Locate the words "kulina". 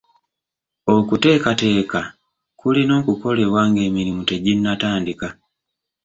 2.59-2.93